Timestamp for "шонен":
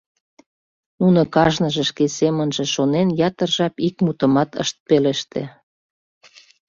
2.73-3.07